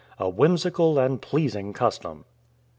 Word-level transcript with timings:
A 0.17 0.27
whimsical 0.27 0.97
and 0.97 1.21
pleasing 1.21 1.73
custom! 1.73 2.25